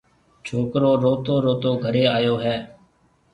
[0.45, 2.55] ڇوڪرو روتو روتو گهريَ آئيو هيَ۔